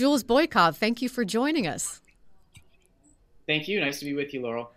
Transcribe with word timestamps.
Jules 0.00 0.24
Boykoff, 0.24 0.76
thank 0.76 1.02
you 1.02 1.10
for 1.10 1.26
joining 1.26 1.66
us. 1.66 2.00
Thank 3.46 3.68
you. 3.68 3.78
Nice 3.80 3.98
to 3.98 4.06
be 4.06 4.14
with 4.14 4.32
you, 4.32 4.40
Laurel. 4.40 4.70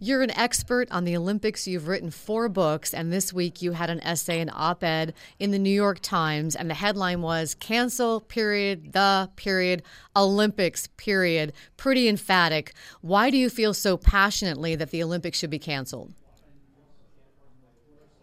You're 0.00 0.22
an 0.22 0.32
expert 0.32 0.90
on 0.90 1.04
the 1.04 1.16
Olympics. 1.16 1.68
You've 1.68 1.86
written 1.86 2.10
four 2.10 2.48
books, 2.48 2.92
and 2.92 3.12
this 3.12 3.32
week 3.32 3.62
you 3.62 3.70
had 3.70 3.88
an 3.88 4.00
essay, 4.00 4.40
an 4.40 4.50
op 4.52 4.82
ed 4.82 5.14
in 5.38 5.52
the 5.52 5.60
New 5.60 5.70
York 5.70 6.00
Times, 6.00 6.56
and 6.56 6.68
the 6.68 6.74
headline 6.74 7.22
was 7.22 7.54
Cancel, 7.54 8.20
period, 8.22 8.94
the 8.94 9.30
period, 9.36 9.84
Olympics, 10.16 10.88
period. 10.96 11.52
Pretty 11.76 12.08
emphatic. 12.08 12.72
Why 13.00 13.30
do 13.30 13.36
you 13.36 13.50
feel 13.50 13.74
so 13.74 13.96
passionately 13.96 14.74
that 14.74 14.90
the 14.90 15.04
Olympics 15.04 15.38
should 15.38 15.50
be 15.50 15.60
canceled? 15.60 16.12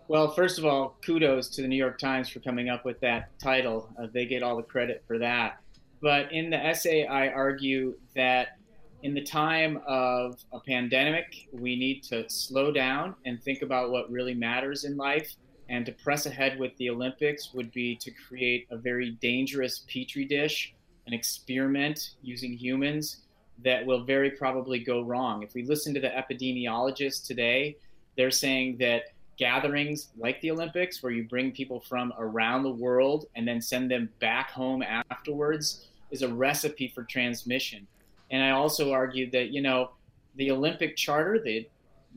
Well, 0.10 0.30
first 0.34 0.60
of 0.60 0.66
all, 0.66 0.98
kudos 1.02 1.48
to 1.52 1.62
the 1.62 1.70
New 1.70 1.78
York 1.78 1.98
Times 1.98 2.28
for 2.28 2.42
coming 2.42 2.68
up 2.68 2.84
with 2.84 3.00
that 3.00 3.30
title. 3.40 3.90
Uh, 3.98 4.08
they 4.12 4.26
get 4.26 4.44
all 4.44 4.58
the 4.58 4.64
credit 4.64 5.02
for 5.08 5.18
that. 5.20 5.61
But 6.02 6.32
in 6.32 6.50
the 6.50 6.58
essay, 6.58 7.06
I 7.06 7.30
argue 7.30 7.96
that 8.16 8.58
in 9.04 9.14
the 9.14 9.24
time 9.24 9.82
of 9.88 10.44
a 10.52 10.60
pandemic, 10.60 11.48
we 11.52 11.76
need 11.76 12.04
to 12.04 12.30
slow 12.30 12.72
down 12.72 13.16
and 13.26 13.42
think 13.42 13.62
about 13.62 13.92
what 13.92 14.12
really 14.12 14.34
matters 14.34 14.84
in 14.84 14.98
life. 14.98 15.36
And 15.70 15.86
to 15.86 15.92
press 15.92 16.26
ahead 16.26 16.60
with 16.60 16.76
the 16.78 16.90
Olympics 16.90 17.54
would 17.54 17.72
be 17.72 17.96
to 17.98 18.12
create 18.12 18.68
a 18.72 18.78
very 18.78 19.12
dangerous 19.22 19.86
petri 19.88 20.26
dish, 20.26 20.74
an 21.08 21.14
experiment 21.14 22.16
using 22.22 22.54
humans 22.54 23.22
that 23.64 23.86
will 23.86 24.04
very 24.04 24.32
probably 24.32 24.80
go 24.80 25.02
wrong. 25.02 25.44
If 25.44 25.54
we 25.54 25.64
listen 25.64 25.94
to 25.94 26.00
the 26.00 26.10
epidemiologists 26.10 27.26
today, 27.26 27.78
they're 28.18 28.32
saying 28.32 28.78
that 28.80 29.04
gatherings 29.38 30.10
like 30.18 30.42
the 30.42 30.52
Olympics, 30.52 31.02
where 31.02 31.12
you 31.12 31.24
bring 31.24 31.52
people 31.52 31.80
from 31.80 32.14
around 32.20 32.64
the 32.64 32.72
world 32.72 33.26
and 33.36 33.48
then 33.48 33.62
send 33.62 33.90
them 33.90 34.10
back 34.20 34.52
home 34.52 34.84
afterwards, 34.84 35.88
is 36.12 36.22
a 36.22 36.34
recipe 36.34 36.88
for 36.88 37.04
transmission. 37.04 37.88
And 38.30 38.44
I 38.44 38.52
also 38.52 38.92
argued 38.92 39.32
that, 39.32 39.50
you 39.50 39.62
know, 39.62 39.92
the 40.36 40.52
Olympic 40.52 40.96
Charter 40.96 41.40
that, 41.40 41.66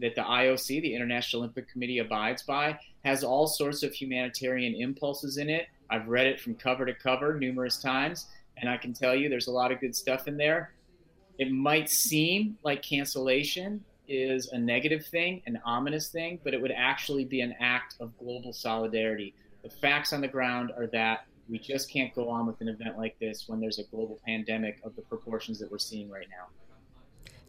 that 0.01 0.14
the 0.14 0.23
IOC, 0.23 0.83
the 0.83 0.95
International 0.95 1.42
Olympic 1.42 1.69
Committee, 1.69 1.98
abides 1.98 2.42
by, 2.42 2.78
has 3.05 3.25
all 3.25 3.47
sorts 3.47 3.83
of 3.83 3.92
humanitarian 3.92 4.75
impulses 4.75 5.39
in 5.39 5.51
it. 5.51 5.67
I've 5.91 6.09
read 6.09 6.27
it 6.27 6.41
from 6.41 6.55
cover 6.55 6.86
to 6.86 6.95
cover 6.95 7.39
numerous 7.39 7.78
times, 7.78 8.27
and 8.56 8.69
I 8.69 8.77
can 8.77 8.92
tell 8.92 9.14
you 9.14 9.28
there's 9.28 9.48
a 9.48 9.53
lot 9.53 9.73
of 9.73 9.81
good 9.81 9.95
stuff 9.95 10.29
in 10.29 10.36
there. 10.36 10.73
It 11.39 11.51
might 11.51 11.91
seem 11.91 12.56
like 12.62 12.83
cancellation 12.83 13.84
is 14.06 14.48
a 14.48 14.58
negative 14.58 15.06
thing, 15.06 15.42
an 15.47 15.61
ominous 15.64 16.08
thing, 16.08 16.39
but 16.45 16.55
it 16.55 16.61
would 16.61 16.73
actually 16.73 17.25
be 17.25 17.41
an 17.41 17.55
act 17.61 17.97
of 18.01 18.17
global 18.19 18.53
solidarity. 18.53 19.34
The 19.62 19.70
facts 19.70 20.12
on 20.12 20.20
the 20.20 20.29
ground 20.29 20.73
are 20.77 20.86
that 20.89 21.27
we 21.48 21.59
just 21.59 21.91
can't 21.91 22.14
go 22.14 22.28
on 22.28 22.47
with 22.47 22.61
an 22.61 22.69
event 22.69 22.97
like 22.97 23.19
this 23.19 23.48
when 23.48 23.61
there's 23.61 23.78
a 23.78 23.84
global 23.84 24.19
pandemic 24.27 24.81
of 24.84 24.97
the 24.97 25.03
proportions 25.03 25.59
that 25.59 25.70
we're 25.70 25.78
seeing 25.78 26.11
right 26.11 26.28
now. 26.31 26.47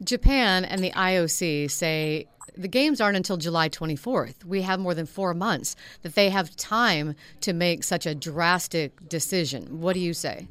Japan 0.04 0.66
and 0.66 0.84
the 0.84 0.92
IOC 0.92 1.72
say 1.72 2.28
the 2.58 2.68
games 2.68 3.00
aren't 3.00 3.18
until 3.18 3.38
July 3.38 3.70
24th. 3.70 4.44
We 4.44 4.62
have 4.62 4.80
more 4.80 4.94
than 4.94 5.06
four 5.06 5.34
months 5.34 5.76
that 6.02 6.16
they 6.16 6.30
have 6.30 6.56
time 6.56 7.16
to 7.42 7.54
make 7.54 7.84
such 7.84 8.06
a 8.06 8.14
drastic 8.14 9.08
decision. 9.08 9.80
What 9.80 9.94
do 9.94 10.00
you 10.00 10.14
say? 10.14 10.48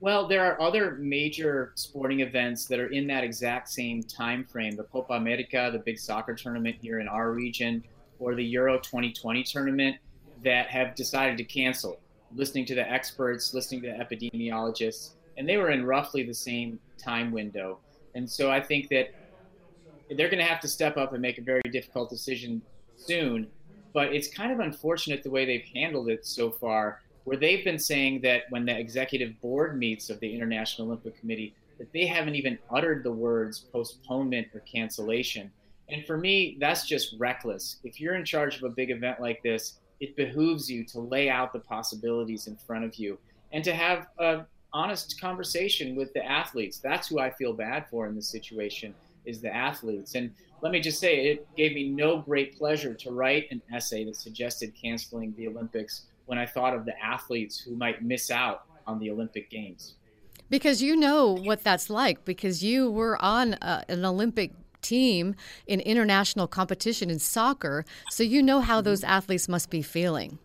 Well, 0.00 0.26
there 0.26 0.44
are 0.44 0.60
other 0.60 0.96
major 0.96 1.72
sporting 1.76 2.20
events 2.20 2.66
that 2.66 2.80
are 2.80 2.88
in 2.88 3.06
that 3.06 3.22
exact 3.22 3.68
same 3.68 4.02
time 4.02 4.44
frame. 4.44 4.74
The 4.74 4.82
Copa 4.84 5.14
America, 5.14 5.70
the 5.72 5.78
big 5.78 5.98
soccer 5.98 6.34
tournament 6.34 6.76
here 6.80 6.98
in 6.98 7.06
our 7.06 7.30
region, 7.30 7.84
or 8.18 8.34
the 8.34 8.44
Euro 8.44 8.78
2020 8.78 9.44
tournament 9.44 9.96
that 10.44 10.68
have 10.68 10.94
decided 10.94 11.36
to 11.38 11.44
cancel, 11.44 11.98
listening 12.34 12.64
to 12.66 12.74
the 12.74 12.90
experts, 12.90 13.54
listening 13.54 13.82
to 13.82 13.88
the 13.88 13.94
epidemiologists, 13.94 15.10
and 15.36 15.48
they 15.48 15.56
were 15.56 15.70
in 15.70 15.84
roughly 15.84 16.22
the 16.22 16.34
same 16.34 16.78
time 16.98 17.30
window. 17.30 17.78
And 18.14 18.28
so 18.28 18.50
I 18.50 18.60
think 18.60 18.88
that 18.88 19.14
they're 20.10 20.28
going 20.28 20.38
to 20.38 20.44
have 20.44 20.60
to 20.60 20.68
step 20.68 20.96
up 20.96 21.12
and 21.12 21.22
make 21.22 21.38
a 21.38 21.42
very 21.42 21.62
difficult 21.70 22.10
decision 22.10 22.60
soon. 22.96 23.48
But 23.92 24.14
it's 24.14 24.28
kind 24.28 24.52
of 24.52 24.60
unfortunate 24.60 25.22
the 25.22 25.30
way 25.30 25.44
they've 25.44 25.68
handled 25.74 26.08
it 26.08 26.26
so 26.26 26.50
far, 26.50 27.02
where 27.24 27.36
they've 27.36 27.64
been 27.64 27.78
saying 27.78 28.20
that 28.22 28.42
when 28.50 28.64
the 28.64 28.78
executive 28.78 29.40
board 29.40 29.78
meets 29.78 30.10
of 30.10 30.18
the 30.20 30.34
International 30.34 30.88
Olympic 30.88 31.18
Committee, 31.18 31.54
that 31.78 31.92
they 31.92 32.06
haven't 32.06 32.34
even 32.34 32.58
uttered 32.70 33.04
the 33.04 33.12
words 33.12 33.58
postponement 33.58 34.48
or 34.54 34.60
cancellation. 34.60 35.50
And 35.88 36.06
for 36.06 36.16
me, 36.16 36.56
that's 36.60 36.86
just 36.86 37.14
reckless. 37.18 37.78
If 37.84 38.00
you're 38.00 38.14
in 38.14 38.24
charge 38.24 38.56
of 38.56 38.62
a 38.62 38.68
big 38.70 38.90
event 38.90 39.20
like 39.20 39.42
this, 39.42 39.78
it 40.02 40.16
behooves 40.16 40.68
you 40.68 40.82
to 40.82 40.98
lay 40.98 41.30
out 41.30 41.52
the 41.52 41.60
possibilities 41.60 42.48
in 42.48 42.56
front 42.56 42.84
of 42.84 42.96
you 42.96 43.16
and 43.52 43.62
to 43.62 43.72
have 43.72 44.08
an 44.18 44.44
honest 44.72 45.20
conversation 45.20 45.94
with 45.94 46.12
the 46.12 46.24
athletes. 46.24 46.78
That's 46.78 47.06
who 47.06 47.20
I 47.20 47.30
feel 47.30 47.52
bad 47.52 47.86
for 47.88 48.08
in 48.08 48.16
this 48.16 48.28
situation 48.28 48.94
is 49.26 49.40
the 49.40 49.54
athletes. 49.54 50.16
And 50.16 50.32
let 50.60 50.72
me 50.72 50.80
just 50.80 50.98
say, 50.98 51.26
it 51.26 51.46
gave 51.56 51.74
me 51.74 51.88
no 51.88 52.18
great 52.18 52.58
pleasure 52.58 52.94
to 52.94 53.12
write 53.12 53.46
an 53.52 53.62
essay 53.72 54.04
that 54.06 54.16
suggested 54.16 54.72
canceling 54.74 55.34
the 55.36 55.46
Olympics 55.46 56.06
when 56.26 56.36
I 56.36 56.46
thought 56.46 56.74
of 56.74 56.84
the 56.84 57.00
athletes 57.00 57.60
who 57.60 57.76
might 57.76 58.02
miss 58.02 58.28
out 58.28 58.64
on 58.88 58.98
the 58.98 59.08
Olympic 59.08 59.50
Games. 59.50 59.94
Because 60.50 60.82
you 60.82 60.96
know 60.96 61.30
what 61.30 61.62
that's 61.62 61.88
like, 61.88 62.24
because 62.24 62.64
you 62.64 62.90
were 62.90 63.22
on 63.22 63.54
uh, 63.54 63.84
an 63.88 64.04
Olympic 64.04 64.52
team 64.82 65.34
in 65.66 65.80
international 65.80 66.46
competition 66.46 67.10
in 67.10 67.18
soccer, 67.18 67.84
so 68.10 68.22
you 68.22 68.42
know 68.42 68.60
how 68.60 68.80
those 68.80 69.02
athletes 69.04 69.48
must 69.48 69.70
be 69.70 69.82
feeling. 69.82 70.38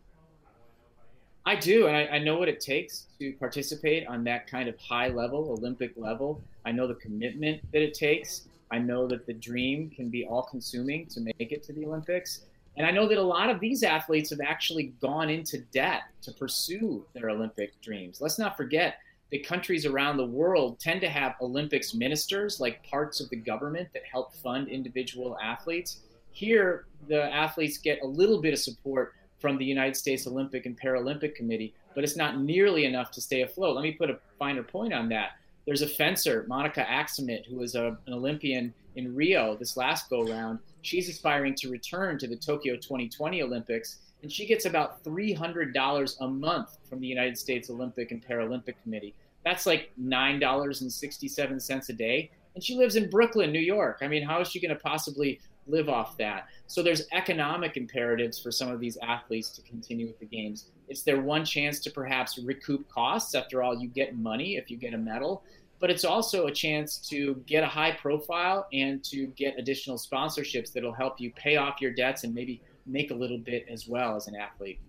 I 1.45 1.55
do, 1.55 1.87
and 1.87 1.95
I, 1.95 2.07
I, 2.07 2.19
know 2.19 2.37
what 2.37 2.49
it 2.49 2.59
takes 2.59 3.05
to 3.19 3.31
participate 3.33 4.05
on 4.05 4.25
that 4.25 4.47
kind 4.47 4.67
of 4.67 4.77
high 4.79 5.07
level, 5.07 5.55
Olympic 5.57 5.93
level. 5.95 6.41
I 6.65 6.73
know 6.73 6.87
the 6.87 6.95
commitment 6.95 7.61
that 7.71 7.81
it 7.81 7.93
takes. 7.93 8.49
I 8.69 8.79
know 8.79 9.07
that 9.07 9.25
the 9.25 9.33
dream 9.33 9.89
can 9.89 10.09
be 10.09 10.25
all 10.25 10.43
consuming 10.43 11.05
to 11.07 11.21
make 11.21 11.53
it 11.53 11.63
to 11.63 11.71
the 11.71 11.85
Olympics. 11.85 12.41
And 12.75 12.85
I 12.85 12.91
know 12.91 13.07
that 13.07 13.17
a 13.17 13.23
lot 13.23 13.49
of 13.49 13.61
these 13.61 13.81
athletes 13.81 14.29
have 14.31 14.41
actually 14.45 14.93
gone 15.01 15.29
into 15.29 15.59
debt 15.71 16.01
to 16.23 16.33
pursue 16.33 17.05
their 17.13 17.29
Olympic 17.29 17.79
dreams. 17.81 18.19
Let's 18.19 18.37
not 18.37 18.57
forget 18.57 18.97
the 19.29 19.39
countries 19.39 19.85
around 19.85 20.17
the 20.17 20.25
world 20.25 20.79
tend 20.79 21.01
to 21.01 21.09
have 21.09 21.35
Olympics 21.41 21.93
ministers, 21.93 22.59
like 22.59 22.83
parts 22.83 23.19
of 23.19 23.29
the 23.29 23.35
government 23.35 23.89
that 23.93 24.03
help 24.09 24.33
fund 24.35 24.69
individual 24.69 25.37
athletes. 25.41 26.01
Here, 26.31 26.85
the 27.07 27.23
athletes 27.33 27.77
get 27.77 28.01
a 28.01 28.07
little 28.07 28.41
bit 28.41 28.53
of 28.53 28.59
support 28.59 29.13
from 29.39 29.57
the 29.57 29.65
United 29.65 29.95
States 29.95 30.27
Olympic 30.27 30.65
and 30.65 30.79
Paralympic 30.79 31.35
Committee, 31.35 31.73
but 31.93 32.03
it's 32.03 32.15
not 32.15 32.39
nearly 32.39 32.85
enough 32.85 33.11
to 33.11 33.21
stay 33.21 33.41
afloat. 33.41 33.75
Let 33.75 33.83
me 33.83 33.91
put 33.91 34.09
a 34.09 34.19
finer 34.39 34.63
point 34.63 34.93
on 34.93 35.09
that. 35.09 35.31
There's 35.65 35.81
a 35.81 35.87
fencer, 35.87 36.45
Monica 36.47 36.85
Aksamit, 36.85 37.45
who 37.45 37.57
was 37.57 37.75
a, 37.75 37.97
an 38.05 38.13
Olympian 38.13 38.73
in 38.95 39.13
Rio 39.13 39.55
this 39.57 39.75
last 39.75 40.09
go 40.09 40.23
round. 40.23 40.59
She's 40.81 41.09
aspiring 41.09 41.55
to 41.55 41.69
return 41.69 42.17
to 42.19 42.27
the 42.27 42.37
Tokyo 42.37 42.75
2020 42.75 43.41
Olympics, 43.43 43.97
and 44.21 44.31
she 44.31 44.45
gets 44.45 44.65
about 44.65 45.03
$300 45.03 46.15
a 46.19 46.27
month 46.27 46.77
from 46.89 46.99
the 46.99 47.07
United 47.07 47.37
States 47.37 47.69
Olympic 47.69 48.11
and 48.11 48.25
Paralympic 48.25 48.75
Committee. 48.83 49.13
That's 49.45 49.65
like 49.65 49.91
$9.67 50.01 51.89
a 51.89 51.93
day. 51.93 52.31
And 52.55 52.63
she 52.63 52.75
lives 52.75 52.95
in 52.95 53.09
Brooklyn, 53.09 53.51
New 53.51 53.59
York. 53.59 53.99
I 54.01 54.07
mean, 54.07 54.23
how 54.23 54.41
is 54.41 54.49
she 54.49 54.59
going 54.59 54.75
to 54.75 54.81
possibly 54.81 55.39
live 55.67 55.89
off 55.89 56.17
that? 56.17 56.47
So 56.65 56.81
there's 56.81 57.03
economic 57.13 57.77
imperatives 57.77 58.39
for 58.39 58.51
some 58.51 58.71
of 58.71 58.79
these 58.79 58.97
athletes 59.03 59.49
to 59.49 59.61
continue 59.61 60.07
with 60.07 60.19
the 60.19 60.25
games. 60.25 60.65
It's 60.89 61.03
their 61.03 61.21
one 61.21 61.45
chance 61.45 61.79
to 61.81 61.91
perhaps 61.91 62.39
recoup 62.39 62.89
costs. 62.89 63.35
After 63.35 63.61
all, 63.61 63.77
you 63.77 63.87
get 63.87 64.17
money 64.17 64.57
if 64.57 64.71
you 64.71 64.77
get 64.77 64.93
a 64.93 64.97
medal 64.97 65.43
but 65.79 65.91
it's 65.91 66.05
also 66.05 66.47
a 66.47 66.51
chance 66.51 66.97
to 66.97 67.35
get 67.45 67.63
a 67.63 67.67
high 67.67 67.91
profile 67.91 68.67
and 68.73 69.03
to 69.03 69.27
get 69.27 69.57
additional 69.57 69.97
sponsorships 69.97 70.73
that'll 70.73 70.93
help 70.93 71.19
you 71.19 71.31
pay 71.31 71.57
off 71.57 71.81
your 71.81 71.91
debts 71.91 72.23
and 72.23 72.33
maybe 72.33 72.61
make 72.87 73.11
a 73.11 73.15
little 73.15 73.37
bit 73.37 73.65
as 73.69 73.87
well 73.87 74.15
as 74.15 74.27
an 74.27 74.35
athlete. 74.35 74.79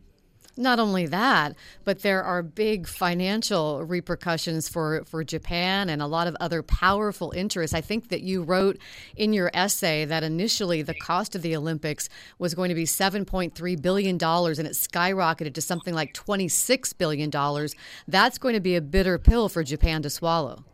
Not 0.59 0.81
only 0.81 1.07
that, 1.07 1.55
but 1.85 2.01
there 2.01 2.21
are 2.25 2.43
big 2.43 2.89
financial 2.89 3.85
repercussions 3.85 4.69
for, 4.69 5.05
for 5.05 5.23
Japan 5.23 5.89
and 5.89 6.03
a 6.03 6.06
lot 6.06 6.27
of 6.27 6.37
other 6.41 6.65
powerful 6.65 7.31
interests. 7.31 7.73
I 7.73 7.81
think 7.81 8.09
that 8.09 8.23
you 8.23 8.43
wrote 8.43 8.77
in 9.17 9.33
your 9.33 9.53
essay 9.55 10.05
that 10.06 10.25
initially 10.25 10.83
the 10.83 10.95
cost 10.95 11.37
of 11.37 11.43
the 11.43 11.55
Olympics 11.55 12.09
was 12.41 12.56
going 12.56 12.71
to 12.71 12.75
be 12.75 12.87
$7.3 12.87 13.83
billion 13.83 14.15
and 14.15 14.21
it 14.21 14.73
skyrocketed 14.73 15.55
to 15.55 15.61
something 15.61 15.94
like 15.94 16.12
$26 16.12 16.99
billion. 16.99 17.31
That's 18.09 18.39
going 18.39 18.55
to 18.55 18.61
be 18.61 18.75
a 18.75 18.81
bitter 18.81 19.17
pill 19.17 19.49
for 19.49 19.62
Japan 19.62 20.03
to 20.03 20.11
swallow. 20.11 20.65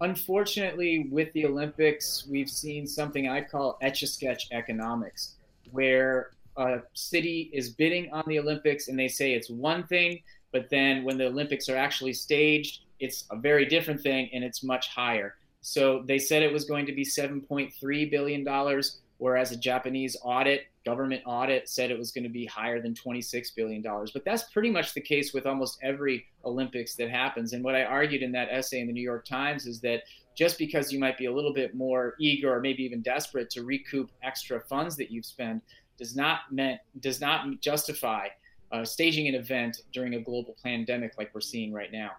Unfortunately, 0.00 1.08
with 1.10 1.32
the 1.32 1.44
Olympics, 1.46 2.26
we've 2.26 2.48
seen 2.48 2.86
something 2.86 3.28
I 3.28 3.42
call 3.42 3.76
etch 3.82 4.02
a 4.02 4.06
sketch 4.06 4.46
economics, 4.50 5.34
where 5.72 6.30
a 6.56 6.80
city 6.94 7.50
is 7.52 7.70
bidding 7.70 8.12
on 8.12 8.24
the 8.26 8.38
Olympics 8.38 8.88
and 8.88 8.98
they 8.98 9.08
say 9.08 9.32
it's 9.32 9.50
one 9.50 9.86
thing, 9.86 10.22
but 10.52 10.68
then 10.70 11.04
when 11.04 11.16
the 11.16 11.26
Olympics 11.26 11.68
are 11.68 11.76
actually 11.76 12.12
staged, 12.12 12.82
it's 12.98 13.24
a 13.30 13.36
very 13.36 13.64
different 13.64 14.00
thing 14.00 14.28
and 14.32 14.44
it's 14.44 14.62
much 14.62 14.88
higher. 14.88 15.36
So 15.62 16.02
they 16.06 16.18
said 16.18 16.42
it 16.42 16.52
was 16.52 16.64
going 16.64 16.86
to 16.86 16.92
be 16.92 17.04
$7.3 17.04 18.10
billion. 18.10 18.82
whereas 19.18 19.52
a 19.52 19.56
Japanese 19.56 20.16
audit, 20.22 20.66
government 20.84 21.22
audit, 21.26 21.68
said 21.68 21.90
it 21.90 21.98
was 21.98 22.10
going 22.10 22.24
to 22.24 22.30
be 22.30 22.46
higher 22.46 22.80
than 22.80 22.94
$26 22.94 23.54
billion. 23.54 23.82
But 23.82 24.24
that's 24.24 24.44
pretty 24.44 24.70
much 24.70 24.94
the 24.94 25.00
case 25.00 25.34
with 25.34 25.46
almost 25.46 25.78
every 25.82 26.26
Olympics 26.44 26.94
that 26.96 27.10
happens. 27.10 27.52
And 27.52 27.62
what 27.62 27.74
I 27.74 27.84
argued 27.84 28.22
in 28.22 28.32
that 28.32 28.48
essay 28.50 28.80
in 28.80 28.86
the 28.86 28.92
New 28.92 29.02
York 29.02 29.26
Times 29.26 29.66
is 29.66 29.80
that 29.80 30.02
just 30.40 30.56
because 30.56 30.90
you 30.90 30.98
might 30.98 31.18
be 31.18 31.26
a 31.26 31.32
little 31.32 31.52
bit 31.52 31.74
more 31.74 32.14
eager 32.18 32.50
or 32.50 32.60
maybe 32.60 32.82
even 32.82 33.02
desperate 33.02 33.50
to 33.50 33.62
recoup 33.62 34.10
extra 34.22 34.58
funds 34.58 34.96
that 34.96 35.10
you've 35.10 35.26
spent 35.26 35.62
does 35.98 36.16
not 36.16 36.50
meant 36.50 36.80
does 37.00 37.20
not 37.20 37.60
justify 37.60 38.26
uh, 38.72 38.82
staging 38.82 39.28
an 39.28 39.34
event 39.34 39.82
during 39.92 40.14
a 40.14 40.18
global 40.18 40.56
pandemic 40.62 41.12
like 41.18 41.30
we're 41.34 41.42
seeing 41.42 41.74
right 41.74 41.92
now. 41.92 42.12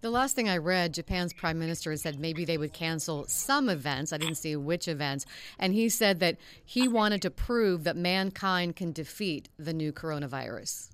The 0.00 0.10
last 0.10 0.34
thing 0.34 0.48
I 0.48 0.56
read, 0.56 0.94
Japan's 0.94 1.32
prime 1.32 1.60
minister 1.60 1.96
said 1.96 2.18
maybe 2.18 2.44
they 2.44 2.58
would 2.58 2.72
cancel 2.72 3.24
some 3.28 3.68
events. 3.68 4.12
I 4.12 4.18
didn't 4.18 4.34
see 4.34 4.56
which 4.56 4.88
events. 4.88 5.24
And 5.56 5.72
he 5.72 5.88
said 5.88 6.18
that 6.18 6.38
he 6.64 6.88
wanted 6.88 7.22
to 7.22 7.30
prove 7.30 7.84
that 7.84 7.96
mankind 7.96 8.74
can 8.74 8.90
defeat 8.90 9.48
the 9.60 9.72
new 9.72 9.92
coronavirus. 9.92 10.90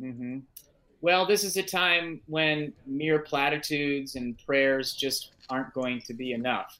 Mm-hmm. 0.00 0.38
Well, 1.02 1.26
this 1.26 1.44
is 1.44 1.56
a 1.56 1.62
time 1.62 2.20
when 2.26 2.72
mere 2.86 3.18
platitudes 3.18 4.16
and 4.16 4.36
prayers 4.44 4.94
just 4.94 5.32
aren't 5.50 5.72
going 5.74 6.00
to 6.02 6.14
be 6.14 6.32
enough. 6.32 6.78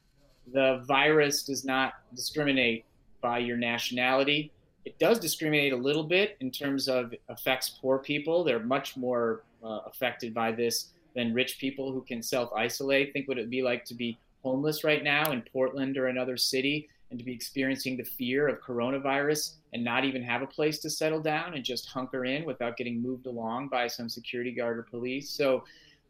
The 0.53 0.83
virus 0.87 1.43
does 1.43 1.63
not 1.63 1.93
discriminate 2.15 2.85
by 3.21 3.39
your 3.39 3.57
nationality. 3.57 4.51
It 4.85 4.97
does 4.99 5.19
discriminate 5.19 5.73
a 5.73 5.77
little 5.77 6.03
bit 6.03 6.37
in 6.39 6.49
terms 6.49 6.87
of 6.87 7.13
affects 7.29 7.77
poor 7.81 7.99
people. 7.99 8.43
They're 8.43 8.59
much 8.59 8.97
more 8.97 9.43
uh, 9.63 9.81
affected 9.85 10.33
by 10.33 10.51
this 10.51 10.89
than 11.15 11.33
rich 11.33 11.59
people 11.59 11.91
who 11.91 12.01
can 12.01 12.23
self 12.23 12.51
isolate. 12.53 13.13
Think 13.13 13.27
what 13.27 13.37
it 13.37 13.41
would 13.41 13.49
be 13.49 13.61
like 13.61 13.85
to 13.85 13.93
be 13.93 14.17
homeless 14.43 14.83
right 14.83 15.03
now 15.03 15.31
in 15.31 15.43
Portland 15.51 15.97
or 15.97 16.07
another 16.07 16.37
city 16.37 16.89
and 17.09 17.19
to 17.19 17.25
be 17.25 17.33
experiencing 17.33 17.97
the 17.97 18.03
fear 18.03 18.47
of 18.47 18.61
coronavirus 18.61 19.55
and 19.73 19.83
not 19.83 20.03
even 20.03 20.21
have 20.21 20.41
a 20.41 20.47
place 20.47 20.79
to 20.79 20.89
settle 20.89 21.21
down 21.21 21.53
and 21.53 21.63
just 21.63 21.87
hunker 21.87 22.25
in 22.25 22.45
without 22.45 22.77
getting 22.77 23.01
moved 23.01 23.25
along 23.27 23.69
by 23.69 23.87
some 23.87 24.09
security 24.09 24.51
guard 24.51 24.77
or 24.77 24.83
police. 24.83 25.29
So, 25.29 25.63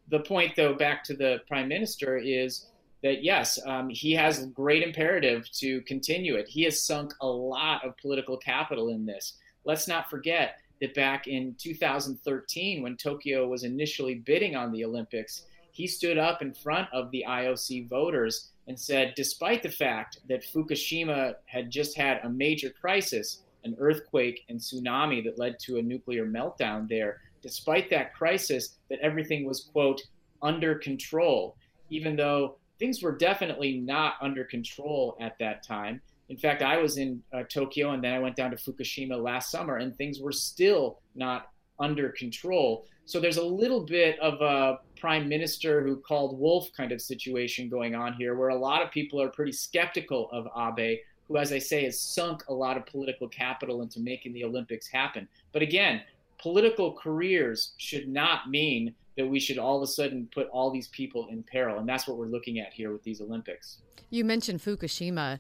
the 0.10 0.20
point, 0.22 0.56
though, 0.56 0.74
back 0.74 1.04
to 1.06 1.14
the 1.14 1.40
prime 1.50 1.68
minister 1.68 2.18
is 2.18 2.68
that 3.04 3.24
yes, 3.24 3.60
um, 3.66 3.90
he 3.90 4.14
has 4.14 4.46
great 4.48 4.82
imperative 4.82 5.50
to 5.52 5.82
continue 5.82 6.36
it. 6.36 6.48
He 6.48 6.64
has 6.64 6.82
sunk 6.82 7.14
a 7.22 7.28
lot 7.28 7.86
of 7.86 7.98
political 7.98 8.38
capital 8.38 8.90
in 8.90 9.06
this. 9.06 9.34
Let's 9.66 9.88
not 9.88 10.10
forget 10.10 10.60
that 10.82 10.94
back 10.94 11.28
in 11.28 11.56
2013, 11.60 12.82
when 12.82 12.96
Tokyo 12.96 13.48
was 13.48 13.64
initially 13.64 14.16
bidding 14.16 14.56
on 14.56 14.72
the 14.72 14.86
Olympics, 14.86 15.44
he 15.78 15.86
stood 15.86 16.18
up 16.18 16.42
in 16.42 16.56
front 16.56 16.90
of 16.92 17.12
the 17.12 17.24
IOC 17.30 17.88
voters 17.88 18.50
and 18.68 18.80
said, 18.80 19.14
despite 19.16 19.62
the 19.62 19.70
fact 19.70 20.18
that 20.28 20.44
Fukushima 20.44 21.36
had 21.46 21.70
just 21.70 21.96
had 21.96 22.20
a 22.24 22.30
major 22.30 22.72
crisis, 22.72 23.44
an 23.64 23.76
earthquake 23.80 24.44
and 24.50 24.60
tsunami 24.60 25.24
that 25.24 25.38
led 25.38 25.60
to 25.60 25.78
a 25.78 25.82
nuclear 25.84 26.26
meltdown 26.26 26.90
there, 26.90 27.22
despite 27.44 27.92
that 27.92 28.16
crisis, 28.16 28.78
that 28.90 28.98
everything 29.04 29.46
was, 29.46 29.70
quote, 29.72 30.02
under 30.42 30.74
control, 30.74 31.56
even 31.92 32.16
though 32.16 32.56
things 32.80 33.04
were 33.04 33.16
definitely 33.16 33.78
not 33.78 34.16
under 34.20 34.46
control 34.46 35.16
at 35.22 35.38
that 35.38 35.62
time. 35.62 36.02
In 36.30 36.38
fact, 36.38 36.64
I 36.64 36.78
was 36.78 36.98
in 36.98 37.22
uh, 37.32 37.44
Tokyo 37.44 37.92
and 37.92 38.04
then 38.04 38.16
I 38.16 38.20
went 38.20 38.36
down 38.36 38.50
to 38.50 38.58
Fukushima 38.58 39.16
last 39.22 39.52
summer, 39.52 39.78
and 39.78 39.96
things 39.96 40.20
were 40.20 40.32
still 40.32 40.98
not 41.14 41.50
under 41.80 42.10
control. 42.10 42.86
So 43.06 43.20
there's 43.20 43.38
a 43.38 43.44
little 43.44 43.86
bit 43.86 44.20
of 44.20 44.42
a 44.42 44.80
prime 45.00 45.30
minister 45.30 45.82
who 45.82 45.98
called 45.98 46.38
wolf 46.38 46.70
kind 46.76 46.92
of 46.92 47.02
situation 47.02 47.70
going 47.70 47.96
on 47.96 48.14
here, 48.14 48.36
where 48.36 48.50
a 48.50 48.58
lot 48.58 48.82
of 48.82 48.92
people 48.92 49.22
are 49.22 49.30
pretty 49.30 49.54
skeptical 49.54 50.30
of 50.32 50.48
Abe, 50.58 51.00
who, 51.28 51.38
as 51.38 51.54
I 51.54 51.60
say, 51.60 51.86
has 51.86 52.00
sunk 52.00 52.44
a 52.50 52.54
lot 52.54 52.78
of 52.78 52.86
political 52.86 53.28
capital 53.28 53.82
into 53.82 54.00
making 54.00 54.34
the 54.34 54.44
Olympics 54.44 54.88
happen. 54.88 55.28
But 55.54 55.62
again, 55.62 56.02
political 56.38 56.94
careers 56.94 57.74
should 57.78 58.08
not 58.08 58.50
mean 58.50 58.94
that 59.18 59.26
we 59.28 59.40
should 59.40 59.58
all 59.58 59.78
of 59.78 59.84
a 59.84 59.88
sudden 59.88 60.30
put 60.34 60.48
all 60.50 60.70
these 60.72 60.90
people 60.90 61.28
in 61.32 61.44
peril. 61.44 61.80
And 61.80 61.90
that's 61.90 62.08
what 62.08 62.18
we're 62.18 62.28
looking 62.28 62.60
at 62.60 62.74
here 62.74 62.92
with 62.92 63.04
these 63.04 63.20
Olympics. 63.20 63.80
You 64.10 64.24
mentioned 64.24 64.62
Fukushima 64.62 65.40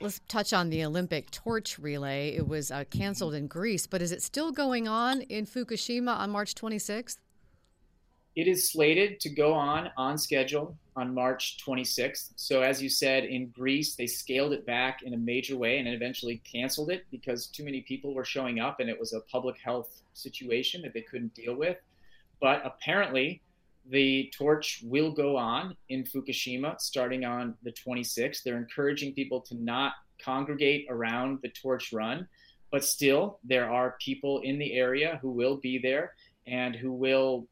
let's 0.00 0.20
touch 0.28 0.52
on 0.52 0.70
the 0.70 0.84
Olympic 0.84 1.30
torch 1.30 1.78
relay. 1.78 2.34
It 2.34 2.46
was 2.46 2.70
uh, 2.70 2.84
canceled 2.90 3.34
in 3.34 3.46
Greece, 3.46 3.86
but 3.86 4.02
is 4.02 4.12
it 4.12 4.22
still 4.22 4.52
going 4.52 4.88
on 4.88 5.22
in 5.22 5.46
Fukushima 5.46 6.16
on 6.16 6.30
March 6.30 6.54
26th? 6.54 7.18
It 8.36 8.46
is 8.46 8.70
slated 8.70 9.18
to 9.20 9.28
go 9.28 9.52
on 9.52 9.90
on 9.96 10.16
schedule 10.16 10.76
on 10.94 11.12
March 11.12 11.58
26th. 11.66 12.30
So, 12.36 12.62
as 12.62 12.80
you 12.80 12.88
said, 12.88 13.24
in 13.24 13.48
Greece, 13.48 13.96
they 13.96 14.06
scaled 14.06 14.52
it 14.52 14.64
back 14.64 15.02
in 15.02 15.14
a 15.14 15.16
major 15.16 15.56
way 15.56 15.78
and 15.78 15.88
eventually 15.88 16.40
canceled 16.50 16.90
it 16.90 17.06
because 17.10 17.48
too 17.48 17.64
many 17.64 17.80
people 17.80 18.14
were 18.14 18.24
showing 18.24 18.60
up 18.60 18.78
and 18.78 18.88
it 18.88 18.98
was 18.98 19.12
a 19.12 19.20
public 19.22 19.56
health 19.58 20.02
situation 20.14 20.80
that 20.82 20.94
they 20.94 21.02
couldn't 21.02 21.34
deal 21.34 21.56
with. 21.56 21.78
But 22.40 22.62
apparently, 22.64 23.42
the 23.90 24.32
torch 24.36 24.82
will 24.84 25.10
go 25.10 25.36
on 25.36 25.76
in 25.88 26.04
Fukushima 26.04 26.80
starting 26.80 27.24
on 27.24 27.56
the 27.62 27.72
26th. 27.72 28.42
They're 28.42 28.56
encouraging 28.56 29.14
people 29.14 29.40
to 29.42 29.54
not 29.54 29.94
congregate 30.22 30.86
around 30.88 31.40
the 31.42 31.48
torch 31.48 31.92
run, 31.92 32.28
but 32.70 32.84
still, 32.84 33.40
there 33.42 33.68
are 33.68 33.96
people 34.00 34.40
in 34.40 34.58
the 34.58 34.74
area 34.74 35.18
who 35.20 35.30
will 35.30 35.56
be 35.56 35.78
there 35.78 36.14
and 36.46 36.76
who 36.76 36.92
will 36.92 37.46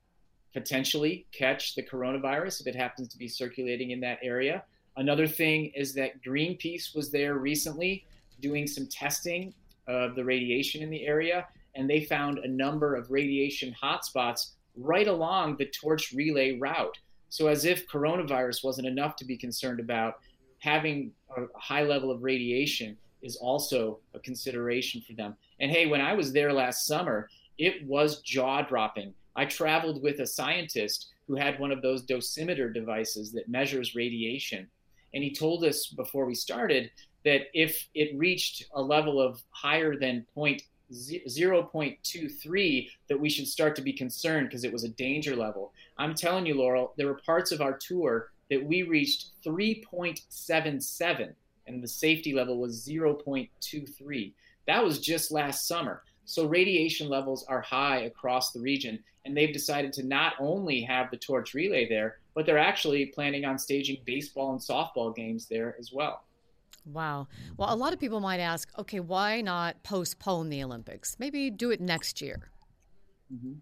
potentially 0.52 1.26
catch 1.32 1.74
the 1.74 1.82
coronavirus 1.82 2.60
if 2.60 2.66
it 2.68 2.74
happens 2.74 3.08
to 3.08 3.18
be 3.18 3.28
circulating 3.28 3.90
in 3.90 4.00
that 4.00 4.18
area. 4.22 4.62
Another 4.96 5.26
thing 5.26 5.72
is 5.74 5.92
that 5.94 6.22
Greenpeace 6.22 6.94
was 6.94 7.10
there 7.10 7.34
recently 7.34 8.06
doing 8.40 8.66
some 8.66 8.86
testing 8.86 9.52
of 9.88 10.14
the 10.14 10.24
radiation 10.24 10.82
in 10.82 10.90
the 10.90 11.04
area, 11.04 11.48
and 11.74 11.90
they 11.90 12.04
found 12.04 12.38
a 12.38 12.48
number 12.48 12.94
of 12.94 13.10
radiation 13.10 13.74
hotspots 13.80 14.52
right 14.78 15.08
along 15.08 15.56
the 15.56 15.66
torch 15.66 16.12
relay 16.12 16.58
route. 16.58 16.96
So, 17.30 17.48
as 17.48 17.64
if 17.64 17.88
coronavirus 17.88 18.64
wasn't 18.64 18.88
enough 18.88 19.16
to 19.16 19.24
be 19.24 19.36
concerned 19.36 19.80
about, 19.80 20.20
having 20.60 21.12
a 21.36 21.42
high 21.58 21.82
level 21.82 22.10
of 22.10 22.22
radiation 22.22 22.96
is 23.22 23.36
also 23.36 23.98
a 24.14 24.18
consideration 24.18 25.02
for 25.06 25.12
them. 25.14 25.36
And 25.60 25.70
hey, 25.70 25.86
when 25.86 26.00
I 26.00 26.14
was 26.14 26.32
there 26.32 26.52
last 26.52 26.86
summer, 26.86 27.28
it 27.58 27.86
was 27.86 28.22
jaw 28.22 28.62
dropping. 28.62 29.12
I 29.36 29.44
traveled 29.44 30.02
with 30.02 30.20
a 30.20 30.26
scientist 30.26 31.08
who 31.26 31.36
had 31.36 31.60
one 31.60 31.70
of 31.70 31.82
those 31.82 32.06
dosimeter 32.06 32.72
devices 32.72 33.32
that 33.32 33.48
measures 33.48 33.94
radiation. 33.94 34.66
And 35.14 35.22
he 35.22 35.32
told 35.32 35.64
us 35.64 35.86
before 35.86 36.26
we 36.26 36.34
started 36.34 36.90
that 37.24 37.42
if 37.54 37.88
it 37.94 38.16
reached 38.16 38.64
a 38.74 38.82
level 38.82 39.20
of 39.20 39.42
higher 39.50 39.96
than 39.96 40.26
0.23 40.92 42.88
that 43.08 43.20
we 43.20 43.28
should 43.28 43.46
start 43.46 43.76
to 43.76 43.82
be 43.82 43.92
concerned 43.92 44.48
because 44.48 44.64
it 44.64 44.72
was 44.72 44.84
a 44.84 44.88
danger 44.90 45.36
level. 45.36 45.72
I'm 45.98 46.14
telling 46.14 46.46
you, 46.46 46.54
Laurel, 46.54 46.94
there 46.96 47.06
were 47.06 47.20
parts 47.26 47.52
of 47.52 47.60
our 47.60 47.76
tour 47.76 48.30
that 48.50 48.64
we 48.64 48.82
reached 48.82 49.30
3.77 49.44 51.34
and 51.66 51.82
the 51.82 51.88
safety 51.88 52.32
level 52.32 52.58
was 52.58 52.84
0.23. 52.86 54.32
That 54.66 54.84
was 54.84 54.98
just 54.98 55.30
last 55.30 55.68
summer. 55.68 56.02
So 56.24 56.46
radiation 56.46 57.08
levels 57.08 57.44
are 57.48 57.60
high 57.60 58.00
across 58.00 58.52
the 58.52 58.60
region, 58.60 58.98
and 59.24 59.36
they've 59.36 59.52
decided 59.52 59.92
to 59.94 60.06
not 60.06 60.34
only 60.38 60.82
have 60.82 61.10
the 61.10 61.16
torch 61.16 61.54
relay 61.54 61.88
there, 61.88 62.18
but 62.34 62.44
they're 62.44 62.58
actually 62.58 63.06
planning 63.06 63.44
on 63.44 63.58
staging 63.58 63.98
baseball 64.04 64.52
and 64.52 64.60
softball 64.60 65.14
games 65.14 65.46
there 65.46 65.74
as 65.78 65.90
well. 65.92 66.24
Wow. 66.84 67.28
Well, 67.56 67.72
a 67.72 67.76
lot 67.76 67.92
of 67.92 68.00
people 68.00 68.20
might 68.20 68.40
ask, 68.40 68.70
okay, 68.78 69.00
why 69.00 69.40
not 69.40 69.82
postpone 69.82 70.48
the 70.48 70.62
Olympics? 70.62 71.16
Maybe 71.18 71.50
do 71.50 71.70
it 71.70 71.80
next 71.80 72.20
year. 72.20 72.50
Mm-hmm. 73.32 73.54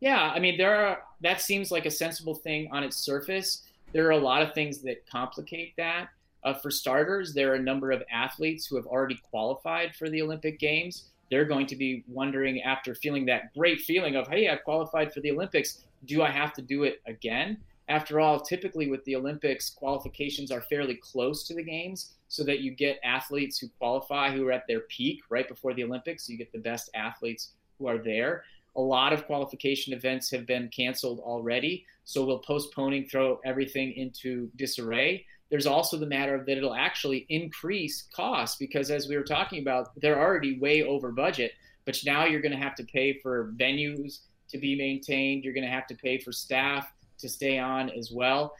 Yeah, 0.00 0.32
I 0.34 0.38
mean, 0.38 0.58
there 0.58 0.86
are. 0.86 1.02
That 1.22 1.40
seems 1.40 1.70
like 1.70 1.86
a 1.86 1.90
sensible 1.90 2.34
thing 2.34 2.68
on 2.70 2.84
its 2.84 2.98
surface. 2.98 3.62
There 3.92 4.06
are 4.06 4.12
a 4.12 4.18
lot 4.18 4.42
of 4.42 4.52
things 4.52 4.82
that 4.82 5.06
complicate 5.10 5.74
that. 5.76 6.08
Uh, 6.44 6.54
for 6.54 6.70
starters, 6.70 7.34
there 7.34 7.52
are 7.52 7.56
a 7.56 7.62
number 7.62 7.90
of 7.90 8.02
athletes 8.12 8.66
who 8.66 8.76
have 8.76 8.86
already 8.86 9.18
qualified 9.30 9.94
for 9.96 10.08
the 10.08 10.22
Olympic 10.22 10.58
Games. 10.58 11.10
They're 11.30 11.44
going 11.44 11.66
to 11.66 11.76
be 11.76 12.04
wondering 12.06 12.62
after 12.62 12.94
feeling 12.94 13.26
that 13.26 13.52
great 13.54 13.80
feeling 13.80 14.16
of, 14.16 14.28
hey, 14.28 14.48
I 14.48 14.56
qualified 14.56 15.12
for 15.12 15.20
the 15.20 15.32
Olympics. 15.32 15.84
Do 16.04 16.22
I 16.22 16.30
have 16.30 16.52
to 16.54 16.62
do 16.62 16.84
it 16.84 17.00
again? 17.06 17.58
After 17.88 18.20
all, 18.20 18.38
typically 18.38 18.88
with 18.88 19.04
the 19.04 19.16
Olympics, 19.16 19.70
qualifications 19.70 20.52
are 20.52 20.60
fairly 20.60 20.96
close 20.96 21.46
to 21.48 21.54
the 21.54 21.62
games 21.62 22.15
so 22.28 22.44
that 22.44 22.60
you 22.60 22.70
get 22.72 22.98
athletes 23.04 23.58
who 23.58 23.68
qualify 23.78 24.30
who 24.30 24.46
are 24.46 24.52
at 24.52 24.66
their 24.66 24.80
peak 24.80 25.22
right 25.30 25.48
before 25.48 25.74
the 25.74 25.84
Olympics. 25.84 26.26
So 26.26 26.32
you 26.32 26.38
get 26.38 26.52
the 26.52 26.58
best 26.58 26.90
athletes 26.94 27.52
who 27.78 27.86
are 27.86 27.98
there. 27.98 28.44
A 28.76 28.80
lot 28.80 29.12
of 29.12 29.26
qualification 29.26 29.92
events 29.92 30.30
have 30.30 30.46
been 30.46 30.68
canceled 30.68 31.20
already, 31.20 31.86
so 32.04 32.24
will 32.24 32.40
postponing 32.40 33.06
throw 33.06 33.40
everything 33.44 33.92
into 33.92 34.50
disarray. 34.56 35.24
There's 35.50 35.66
also 35.66 35.96
the 35.96 36.06
matter 36.06 36.34
of 36.34 36.44
that 36.46 36.58
it'll 36.58 36.74
actually 36.74 37.24
increase 37.28 38.08
costs 38.14 38.56
because, 38.56 38.90
as 38.90 39.08
we 39.08 39.16
were 39.16 39.22
talking 39.22 39.62
about, 39.62 39.98
they're 40.00 40.18
already 40.18 40.58
way 40.58 40.82
over 40.82 41.12
budget. 41.12 41.52
But 41.84 41.98
now 42.04 42.26
you're 42.26 42.42
going 42.42 42.52
to 42.52 42.58
have 42.58 42.74
to 42.76 42.84
pay 42.84 43.18
for 43.20 43.52
venues 43.56 44.20
to 44.50 44.58
be 44.58 44.76
maintained. 44.76 45.44
You're 45.44 45.54
going 45.54 45.64
to 45.64 45.70
have 45.70 45.86
to 45.86 45.94
pay 45.94 46.18
for 46.18 46.32
staff 46.32 46.92
to 47.18 47.28
stay 47.28 47.58
on 47.58 47.90
as 47.90 48.10
well. 48.10 48.54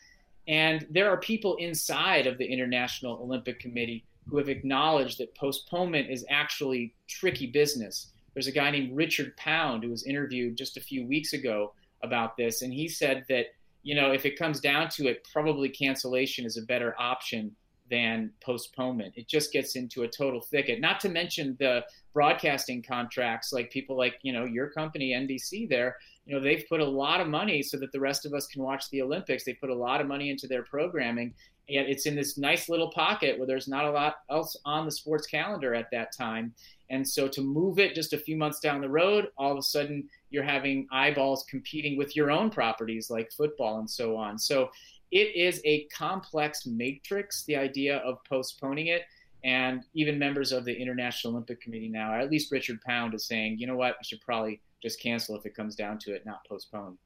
And 0.48 0.86
there 0.90 1.10
are 1.10 1.16
people 1.16 1.56
inside 1.56 2.26
of 2.26 2.38
the 2.38 2.46
International 2.46 3.18
Olympic 3.22 3.58
Committee 3.58 4.04
who 4.28 4.38
have 4.38 4.48
acknowledged 4.48 5.18
that 5.18 5.34
postponement 5.34 6.10
is 6.10 6.24
actually 6.28 6.94
tricky 7.08 7.46
business. 7.46 8.12
There's 8.34 8.46
a 8.46 8.52
guy 8.52 8.70
named 8.70 8.96
Richard 8.96 9.36
Pound 9.36 9.82
who 9.82 9.90
was 9.90 10.04
interviewed 10.04 10.56
just 10.56 10.76
a 10.76 10.80
few 10.80 11.06
weeks 11.06 11.32
ago 11.32 11.72
about 12.02 12.36
this, 12.36 12.62
and 12.62 12.72
he 12.72 12.88
said 12.88 13.24
that 13.28 13.46
you 13.82 13.94
know 13.94 14.12
if 14.12 14.26
it 14.26 14.38
comes 14.38 14.60
down 14.60 14.88
to 14.90 15.08
it, 15.08 15.26
probably 15.32 15.68
cancellation 15.68 16.44
is 16.44 16.56
a 16.56 16.62
better 16.62 16.94
option 16.98 17.54
than 17.90 18.30
postponement. 18.40 19.14
It 19.16 19.28
just 19.28 19.52
gets 19.52 19.76
into 19.76 20.02
a 20.02 20.08
total 20.08 20.40
thicket. 20.40 20.80
Not 20.80 21.00
to 21.00 21.08
mention 21.08 21.56
the 21.58 21.84
broadcasting 22.12 22.82
contracts, 22.82 23.52
like 23.52 23.70
people 23.70 23.96
like 23.96 24.14
you 24.22 24.32
know 24.32 24.44
your 24.44 24.70
company 24.70 25.12
NBC. 25.12 25.68
There, 25.68 25.96
you 26.24 26.34
know 26.34 26.40
they've 26.42 26.64
put 26.68 26.80
a 26.80 26.84
lot 26.84 27.20
of 27.20 27.28
money 27.28 27.62
so 27.62 27.76
that 27.78 27.92
the 27.92 28.00
rest 28.00 28.26
of 28.26 28.34
us 28.34 28.46
can 28.46 28.62
watch 28.62 28.88
the 28.90 29.02
Olympics. 29.02 29.44
They 29.44 29.54
put 29.54 29.70
a 29.70 29.74
lot 29.74 30.00
of 30.00 30.06
money 30.06 30.30
into 30.30 30.46
their 30.46 30.62
programming, 30.62 31.34
yet 31.68 31.88
it's 31.88 32.06
in 32.06 32.16
this 32.16 32.38
nice 32.38 32.68
little 32.68 32.90
pocket 32.90 33.38
where 33.38 33.46
there's 33.46 33.68
not 33.68 33.84
a 33.84 33.90
lot 33.90 34.16
else 34.30 34.56
on 34.64 34.84
the 34.84 34.92
sports 34.92 35.26
calendar 35.26 35.74
at 35.74 35.90
that 35.92 36.16
time. 36.16 36.54
And 36.88 37.06
so 37.06 37.26
to 37.28 37.40
move 37.40 37.78
it 37.78 37.94
just 37.94 38.12
a 38.12 38.18
few 38.18 38.36
months 38.36 38.60
down 38.60 38.80
the 38.80 38.88
road, 38.88 39.28
all 39.36 39.50
of 39.50 39.58
a 39.58 39.62
sudden 39.62 40.08
you're 40.30 40.44
having 40.44 40.86
eyeballs 40.92 41.44
competing 41.48 41.96
with 41.96 42.14
your 42.14 42.30
own 42.30 42.50
properties 42.50 43.10
like 43.10 43.32
football 43.32 43.78
and 43.78 43.90
so 43.90 44.16
on. 44.16 44.38
So 44.38 44.70
it 45.10 45.36
is 45.36 45.60
a 45.64 45.84
complex 45.86 46.66
matrix, 46.66 47.44
the 47.44 47.56
idea 47.56 47.98
of 47.98 48.18
postponing 48.28 48.88
it. 48.88 49.02
And 49.44 49.84
even 49.94 50.18
members 50.18 50.50
of 50.50 50.64
the 50.64 50.74
International 50.74 51.32
Olympic 51.34 51.60
Committee 51.60 51.88
now, 51.88 52.12
or 52.12 52.18
at 52.18 52.30
least 52.30 52.50
Richard 52.50 52.80
Pound, 52.80 53.14
is 53.14 53.26
saying, 53.26 53.58
you 53.58 53.66
know 53.66 53.76
what, 53.76 53.92
I 53.92 54.02
should 54.02 54.20
probably 54.20 54.60
just 54.82 55.00
cancel 55.00 55.36
if 55.36 55.46
it 55.46 55.54
comes 55.54 55.76
down 55.76 55.98
to 56.00 56.14
it, 56.14 56.26
not 56.26 56.40
postpone. 56.48 56.98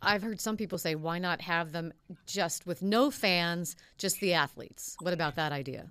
I've 0.00 0.22
heard 0.22 0.40
some 0.40 0.56
people 0.56 0.78
say, 0.78 0.94
why 0.94 1.18
not 1.18 1.40
have 1.40 1.72
them 1.72 1.92
just 2.26 2.66
with 2.66 2.82
no 2.82 3.10
fans, 3.10 3.74
just 3.96 4.20
the 4.20 4.34
athletes? 4.34 4.96
What 5.00 5.12
about 5.12 5.34
that 5.36 5.50
idea? 5.50 5.90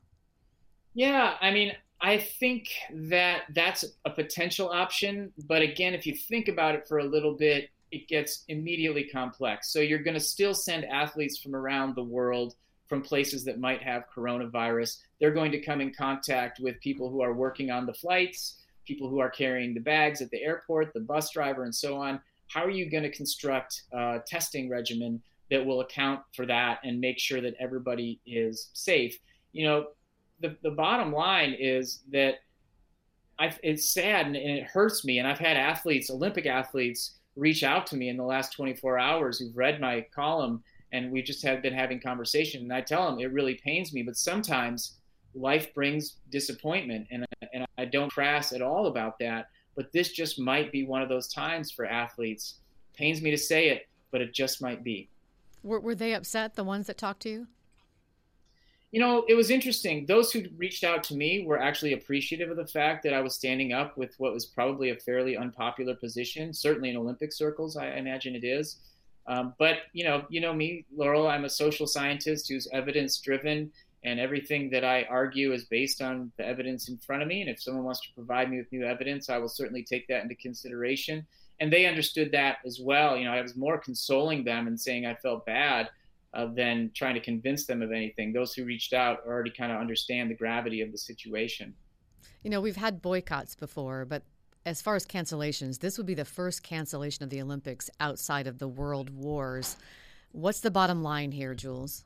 Yeah, 0.94 1.36
I 1.42 1.52
mean, 1.52 1.74
I 2.00 2.18
think 2.18 2.70
that 2.92 3.42
that's 3.54 3.84
a 4.06 4.10
potential 4.10 4.70
option. 4.70 5.34
But 5.46 5.62
again, 5.62 5.94
if 5.94 6.06
you 6.06 6.16
think 6.16 6.48
about 6.48 6.76
it 6.76 6.88
for 6.88 7.00
a 7.00 7.04
little 7.04 7.36
bit, 7.36 7.70
it 7.91 8.08
gets 8.08 8.44
immediately 8.48 9.03
complex. 9.06 9.72
So 9.72 9.79
you're 9.79 10.03
going 10.03 10.13
to 10.13 10.20
still 10.20 10.53
send 10.53 10.86
athletes 10.86 11.38
from 11.38 11.56
around 11.56 11.96
the 11.96 12.03
world 12.03 12.56
from 12.88 13.01
places 13.01 13.44
that 13.46 13.60
might 13.60 13.82
have 13.82 14.06
coronavirus. 14.15 14.98
They're 15.20 15.32
going 15.32 15.51
to 15.51 15.62
come 15.62 15.82
in 15.82 15.94
contact 15.94 16.60
with 16.60 16.79
people 16.79 17.10
who 17.10 17.22
are 17.22 17.34
working 17.34 17.70
on 17.72 17.86
the 17.86 17.94
flights, 17.94 18.62
people 18.86 19.10
who 19.10 19.20
are 19.20 19.29
carrying 19.29 19.74
the 19.74 19.79
bags 19.79 20.22
at 20.22 20.29
the 20.32 20.41
airport, 20.41 20.94
the 20.94 21.01
bus 21.01 21.32
driver, 21.32 21.63
and 21.63 21.75
so 21.75 21.98
on. 21.98 22.22
How 22.48 22.63
are 22.63 22.70
you 22.70 22.89
going 22.89 23.03
to 23.03 23.12
construct 23.12 23.84
a 23.91 24.20
testing 24.25 24.70
regimen 24.70 25.22
that 25.50 25.65
will 25.65 25.82
account 25.82 26.22
for 26.34 26.46
that 26.46 26.79
and 26.84 27.00
make 27.00 27.20
sure 27.20 27.41
that 27.41 27.56
everybody 27.60 28.20
is 28.25 28.70
safe? 28.74 29.17
You 29.51 29.67
know, 29.67 29.88
the, 30.39 30.56
the 30.63 30.72
bottom 30.72 31.12
line 31.12 31.56
is 31.60 32.03
that 32.12 32.36
I've, 33.39 33.60
it's 33.63 33.91
sad 33.91 34.27
and 34.27 34.36
it 34.36 34.63
hurts 34.63 35.03
me. 35.03 35.20
And 35.20 35.27
I've 35.27 35.39
had 35.39 35.58
athletes, 35.58 36.10
Olympic 36.10 36.46
athletes, 36.46 37.17
reach 37.38 37.63
out 37.63 37.88
to 37.88 37.96
me 37.96 38.10
in 38.10 38.17
the 38.17 38.24
last 38.24 38.51
24 38.53 39.00
hours 39.00 39.39
who've 39.39 39.56
read 39.56 39.79
my 39.79 40.06
column 40.13 40.62
and 40.91 41.12
we 41.12 41.22
just 41.22 41.44
have 41.44 41.62
been 41.62 41.74
having 41.74 42.00
conversation 42.00 42.63
and 42.63 42.74
i 42.74 42.82
tell 42.82 43.10
them 43.10 43.20
it 43.20 43.32
really 43.32 43.56
pains 43.63 43.94
me 43.94 44.01
but 44.01 44.17
sometimes 44.17 44.98
life 45.36 45.74
brings 45.74 46.15
disappointment 46.32 47.08
and, 47.12 47.25
and 47.53 47.65
i 47.77 47.86
don't 47.86 48.12
crass 48.12 48.51
at 48.51 48.62
all 48.62 48.88
about 48.88 49.20
that 49.20 49.48
but 49.77 49.91
this 49.94 50.12
just 50.12 50.39
might 50.39 50.72
be 50.72 50.84
one 50.84 51.03
of 51.03 51.08
those 51.08 51.32
times 51.32 51.72
for 51.72 51.86
athletes. 51.86 52.56
Pains 52.96 53.22
me 53.22 53.32
to 53.32 53.38
say 53.38 53.70
it 53.70 53.88
but 54.10 54.22
it 54.22 54.34
just 54.34 54.62
might 54.62 54.84
be. 54.84 55.10
Were, 55.63 55.82
were 55.82 55.94
they 55.94 56.13
upset 56.13 56.56
the 56.56 56.63
ones 56.63 56.88
that 56.88 56.98
talked 56.98 57.22
to 57.24 57.29
you 57.29 57.48
you 58.91 59.01
know, 59.01 59.25
it 59.27 59.34
was 59.34 59.50
interesting. 59.50 60.06
Those 60.06 60.32
who 60.32 60.46
reached 60.56 60.84
out 60.84 61.03
to 61.06 61.15
me 61.15 61.46
were 61.46 61.62
actually 61.62 61.94
appreciative 61.94 62.50
of 62.50 62.58
the 62.58 62.67
fact 62.67 63.03
that 63.03 63.13
I 63.13 63.20
was 63.20 63.36
standing 63.36 63.74
up 63.74 63.98
with 63.98 64.15
what 64.17 64.34
was 64.34 64.46
probably 64.46 64.91
a 64.91 64.96
fairly 64.96 65.36
unpopular 65.36 65.96
position, 65.96 66.53
certainly 66.53 66.89
in 66.89 66.98
Olympic 66.98 67.34
circles, 67.34 67.75
I 67.75 67.91
imagine 67.91 68.36
it 68.36 68.46
is. 68.46 68.77
Um, 69.27 69.53
but 69.60 69.79
you 69.91 70.06
know, 70.06 70.25
you 70.29 70.39
know 70.39 70.53
me, 70.53 70.86
Laurel. 70.96 71.27
I'm 71.27 71.44
a 71.44 71.50
social 71.50 71.86
scientist 71.86 72.48
who's 72.48 72.67
evidence 72.72 73.20
driven, 73.20 73.72
and 74.06 74.22
everything 74.22 74.70
that 74.70 74.86
I 74.86 75.03
argue 75.10 75.51
is 75.51 75.65
based 75.65 76.01
on 76.01 76.32
the 76.38 76.48
evidence 76.48 76.88
in 76.88 76.98
front 76.98 77.22
of 77.24 77.27
me. 77.27 77.41
And 77.41 77.50
if 77.50 77.62
someone 77.62 77.84
wants 77.84 78.00
to 78.08 78.13
provide 78.13 78.50
me 78.50 78.58
with 78.58 78.72
new 78.72 78.86
evidence, 78.86 79.29
I 79.29 79.38
will 79.38 79.50
certainly 79.50 79.84
take 79.84 80.08
that 80.08 80.24
into 80.24 80.36
consideration. 80.36 81.27
And 81.60 81.74
they 81.74 81.88
understood 81.88 82.32
that 82.32 82.60
as 82.65 82.79
well. 82.79 83.17
You 83.17 83.25
know, 83.25 83.34
I 83.34 83.41
was 83.41 83.58
more 83.58 83.77
consoling 83.77 84.46
them 84.46 84.67
and 84.67 84.79
saying 84.79 85.06
I 85.06 85.15
felt 85.15 85.46
bad 85.46 85.89
uh, 86.34 86.48
than 86.54 86.92
trying 86.94 87.16
to 87.16 87.22
convince 87.22 87.66
them 87.66 87.82
of 87.82 87.92
anything. 87.92 88.34
Those 88.34 88.54
who 88.54 88.66
reached 88.66 88.94
out 88.94 89.20
already 89.26 89.52
kind 89.52 89.72
of 89.72 89.80
understand 89.80 90.30
the 90.30 90.36
gravity 90.36 90.82
of 90.82 90.92
the 90.92 90.98
situation. 90.98 91.74
You 92.44 92.50
know, 92.50 92.62
we've 92.62 92.76
had 92.76 93.02
boycotts 93.02 93.56
before, 93.56 94.06
but 94.06 94.24
as 94.66 94.82
far 94.82 94.96
as 94.96 95.06
cancellations, 95.06 95.80
this 95.80 95.98
would 95.98 96.06
be 96.06 96.14
the 96.14 96.26
first 96.26 96.62
cancellation 96.64 97.24
of 97.24 97.30
the 97.30 97.42
Olympics 97.42 97.90
outside 98.00 98.48
of 98.48 98.60
the 98.60 98.68
world 98.68 99.10
wars. 99.10 99.78
What's 100.34 100.60
the 100.60 100.72
bottom 100.72 101.02
line 101.04 101.32
here, 101.32 101.56
Jules? 101.56 102.04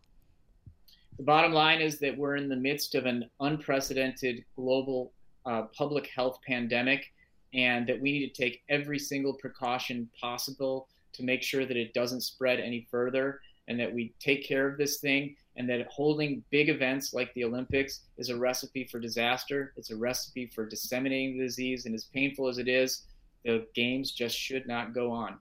The 1.17 1.23
bottom 1.23 1.53
line 1.53 1.81
is 1.81 1.99
that 1.99 2.17
we're 2.17 2.35
in 2.35 2.49
the 2.49 2.55
midst 2.55 2.95
of 2.95 3.05
an 3.05 3.29
unprecedented 3.39 4.45
global 4.55 5.11
uh, 5.45 5.63
public 5.75 6.07
health 6.07 6.39
pandemic, 6.47 7.11
and 7.53 7.85
that 7.87 7.99
we 7.99 8.11
need 8.11 8.33
to 8.33 8.41
take 8.41 8.61
every 8.69 8.99
single 8.99 9.33
precaution 9.33 10.09
possible 10.19 10.87
to 11.13 11.23
make 11.23 11.43
sure 11.43 11.65
that 11.65 11.75
it 11.75 11.93
doesn't 11.93 12.21
spread 12.21 12.59
any 12.59 12.87
further 12.89 13.41
and 13.67 13.79
that 13.79 13.93
we 13.93 14.13
take 14.19 14.45
care 14.45 14.67
of 14.67 14.77
this 14.77 14.99
thing 14.99 15.35
and 15.55 15.69
that 15.69 15.85
holding 15.87 16.43
big 16.49 16.69
events 16.69 17.13
like 17.13 17.33
the 17.33 17.43
Olympics 17.43 18.01
is 18.17 18.29
a 18.29 18.37
recipe 18.37 18.85
for 18.85 18.99
disaster. 18.99 19.73
It's 19.77 19.91
a 19.91 19.95
recipe 19.95 20.47
for 20.47 20.65
disseminating 20.65 21.37
the 21.37 21.45
disease. 21.45 21.85
And 21.85 21.95
as 21.95 22.05
painful 22.05 22.47
as 22.47 22.57
it 22.57 22.67
is, 22.67 23.03
the 23.43 23.65
games 23.73 24.11
just 24.11 24.37
should 24.37 24.67
not 24.67 24.93
go 24.93 25.11
on. 25.11 25.39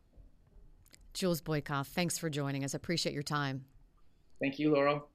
Jules 1.13 1.41
Boykoff, 1.41 1.87
thanks 1.89 2.19
for 2.19 2.31
joining 2.31 2.65
us. 2.65 2.75
Appreciate 2.75 3.13
your 3.13 3.23
time. 3.23 3.65
Thank 4.41 4.59
you, 4.59 4.73
Laurel. 4.73 5.10